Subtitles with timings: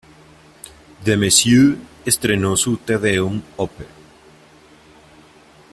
[1.05, 3.69] Demessieux estrenó su "Te Deum op.